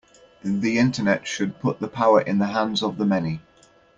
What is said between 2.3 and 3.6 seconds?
the hands of the many.